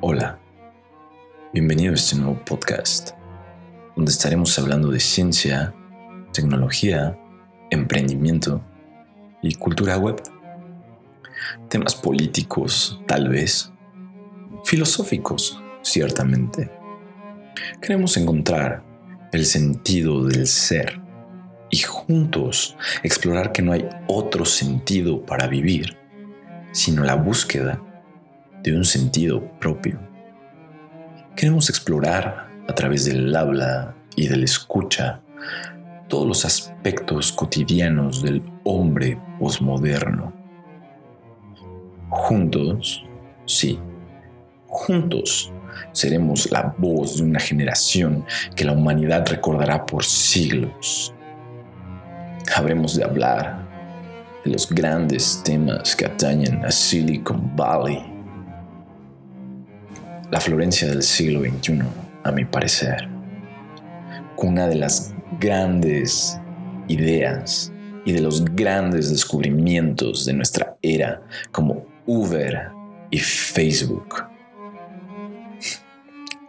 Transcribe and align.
Hola, 0.00 0.38
bienvenido 1.52 1.90
a 1.90 1.96
este 1.96 2.14
nuevo 2.14 2.38
podcast, 2.44 3.16
donde 3.96 4.12
estaremos 4.12 4.56
hablando 4.56 4.92
de 4.92 5.00
ciencia, 5.00 5.74
tecnología, 6.32 7.18
emprendimiento 7.70 8.62
y 9.42 9.56
cultura 9.56 9.98
web. 9.98 10.22
Temas 11.68 11.96
políticos, 11.96 13.02
tal 13.08 13.28
vez, 13.28 13.72
filosóficos, 14.64 15.60
ciertamente. 15.82 16.70
Queremos 17.82 18.16
encontrar 18.18 18.84
el 19.32 19.46
sentido 19.46 20.26
del 20.26 20.46
ser 20.46 21.02
y 21.70 21.78
juntos 21.78 22.76
explorar 23.02 23.50
que 23.50 23.62
no 23.62 23.72
hay 23.72 23.88
otro 24.06 24.44
sentido 24.44 25.26
para 25.26 25.48
vivir, 25.48 25.96
sino 26.70 27.02
la 27.02 27.16
búsqueda 27.16 27.82
de 28.70 28.76
un 28.76 28.84
sentido 28.84 29.42
propio. 29.58 29.98
Queremos 31.36 31.70
explorar 31.70 32.48
a 32.68 32.74
través 32.74 33.04
del 33.04 33.34
habla 33.34 33.94
y 34.16 34.28
del 34.28 34.44
escucha 34.44 35.20
todos 36.08 36.26
los 36.26 36.44
aspectos 36.44 37.32
cotidianos 37.32 38.22
del 38.22 38.42
hombre 38.64 39.18
posmoderno. 39.38 40.32
Juntos, 42.10 43.04
sí, 43.46 43.78
juntos 44.66 45.52
seremos 45.92 46.50
la 46.50 46.74
voz 46.78 47.18
de 47.18 47.24
una 47.24 47.40
generación 47.40 48.24
que 48.56 48.64
la 48.64 48.72
humanidad 48.72 49.26
recordará 49.28 49.84
por 49.86 50.04
siglos. 50.04 51.14
Habremos 52.56 52.96
de 52.96 53.04
hablar 53.04 53.66
de 54.44 54.50
los 54.50 54.68
grandes 54.68 55.42
temas 55.44 55.94
que 55.94 56.06
atañen 56.06 56.64
a 56.64 56.70
Silicon 56.70 57.54
Valley. 57.54 58.17
La 60.30 60.40
Florencia 60.40 60.86
del 60.88 61.02
siglo 61.02 61.40
XXI, 61.40 61.80
a 62.22 62.32
mi 62.32 62.44
parecer, 62.44 63.08
una 64.36 64.68
de 64.68 64.74
las 64.74 65.14
grandes 65.40 66.38
ideas 66.86 67.72
y 68.04 68.12
de 68.12 68.20
los 68.20 68.44
grandes 68.44 69.10
descubrimientos 69.10 70.26
de 70.26 70.34
nuestra 70.34 70.76
era 70.82 71.22
como 71.50 71.86
Uber 72.04 72.68
y 73.10 73.18
Facebook. 73.18 74.26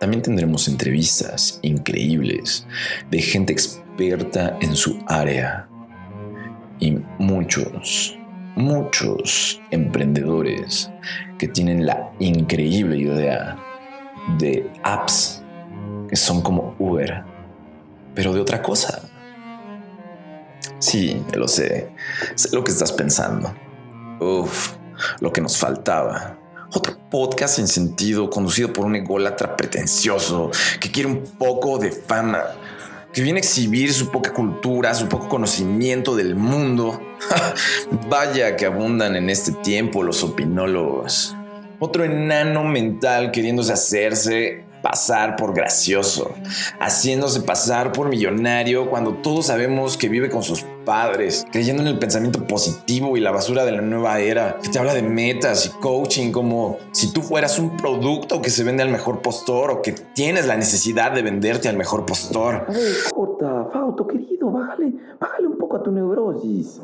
También 0.00 0.22
tendremos 0.22 0.66
entrevistas 0.66 1.60
increíbles 1.62 2.66
de 3.08 3.22
gente 3.22 3.52
experta 3.52 4.58
en 4.60 4.74
su 4.74 4.98
área 5.06 5.68
y 6.80 6.98
muchos, 7.20 8.18
muchos 8.60 9.60
emprendedores 9.70 10.90
que 11.38 11.48
tienen 11.48 11.86
la 11.86 12.12
increíble 12.18 12.98
idea 12.98 13.56
de 14.38 14.70
apps 14.82 15.42
que 16.08 16.16
son 16.16 16.42
como 16.42 16.74
Uber, 16.78 17.24
pero 18.14 18.32
de 18.32 18.40
otra 18.40 18.62
cosa. 18.62 19.00
Sí, 20.78 21.22
lo 21.34 21.48
sé, 21.48 21.92
sé 22.34 22.54
lo 22.54 22.64
que 22.64 22.72
estás 22.72 22.92
pensando. 22.92 23.54
Uf, 24.20 24.74
lo 25.20 25.32
que 25.32 25.40
nos 25.40 25.56
faltaba 25.56 26.40
otro 26.72 26.96
podcast 27.10 27.56
sin 27.56 27.68
sentido, 27.68 28.30
conducido 28.30 28.72
por 28.72 28.86
un 28.86 28.94
ególatra 28.94 29.56
pretencioso 29.56 30.50
que 30.80 30.90
quiere 30.90 31.08
un 31.08 31.22
poco 31.22 31.78
de 31.78 31.90
fama, 31.90 32.44
que 33.12 33.22
viene 33.22 33.38
a 33.38 33.42
exhibir 33.42 33.92
su 33.92 34.10
poca 34.10 34.32
cultura, 34.32 34.94
su 34.94 35.08
poco 35.08 35.28
conocimiento 35.28 36.14
del 36.14 36.36
mundo. 36.36 37.00
Vaya 38.08 38.56
que 38.56 38.66
abundan 38.66 39.16
en 39.16 39.30
este 39.30 39.52
tiempo 39.52 40.02
los 40.02 40.22
opinólogos. 40.22 41.34
Otro 41.78 42.04
enano 42.04 42.64
mental 42.64 43.30
queriéndose 43.30 43.72
hacerse 43.72 44.64
pasar 44.82 45.36
por 45.36 45.54
gracioso, 45.54 46.34
haciéndose 46.78 47.40
pasar 47.40 47.92
por 47.92 48.08
millonario 48.08 48.88
cuando 48.88 49.14
todos 49.14 49.46
sabemos 49.46 49.96
que 49.96 50.08
vive 50.08 50.30
con 50.30 50.42
sus 50.42 50.64
padres, 50.84 51.46
creyendo 51.52 51.82
en 51.82 51.88
el 51.88 51.98
pensamiento 51.98 52.46
positivo 52.46 53.16
y 53.16 53.20
la 53.20 53.30
basura 53.30 53.64
de 53.64 53.72
la 53.72 53.82
nueva 53.82 54.20
era, 54.20 54.58
que 54.62 54.68
te 54.68 54.78
habla 54.78 54.94
de 54.94 55.02
metas 55.02 55.66
y 55.66 55.80
coaching 55.80 56.32
como 56.32 56.78
si 56.92 57.12
tú 57.12 57.22
fueras 57.22 57.58
un 57.58 57.76
producto 57.76 58.42
que 58.42 58.50
se 58.50 58.64
vende 58.64 58.82
al 58.82 58.88
mejor 58.88 59.22
postor 59.22 59.70
o 59.70 59.82
que 59.82 59.92
tienes 59.92 60.46
la 60.46 60.56
necesidad 60.56 61.12
de 61.12 61.22
venderte 61.22 61.68
al 61.68 61.76
mejor 61.76 62.06
postor. 62.06 62.66
Hey, 62.68 62.92
corta, 63.14 63.68
Fauto, 63.72 64.06
querido, 64.06 64.50
bájale, 64.50 64.92
bájale 65.20 65.46
un 65.46 65.58
poco 65.58 65.76
a 65.76 65.82
tu 65.82 65.92
neurosis. 65.92 66.80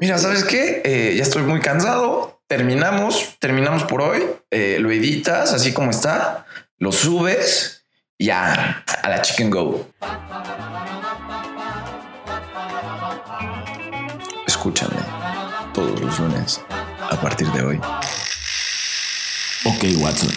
Mira, 0.00 0.18
¿sabes 0.18 0.44
qué? 0.44 0.82
Eh, 0.84 1.14
ya 1.16 1.22
estoy 1.22 1.42
muy 1.42 1.60
cansado. 1.60 2.40
Terminamos, 2.46 3.36
terminamos 3.38 3.84
por 3.84 4.02
hoy. 4.02 4.22
Eh, 4.50 4.78
lo 4.80 4.90
editas 4.90 5.52
así 5.52 5.72
como 5.72 5.90
está 5.90 6.46
lo 6.80 6.90
subes 6.92 7.84
ya 8.18 8.82
a 9.02 9.08
la 9.08 9.20
Chicken 9.20 9.50
Go. 9.50 9.86
Escúchame 14.46 14.96
todos 15.74 16.00
los 16.00 16.18
lunes 16.18 16.60
a 16.98 17.20
partir 17.20 17.48
de 17.52 17.62
hoy. 17.62 17.80
Ok, 19.66 19.84
Watson. 19.98 20.30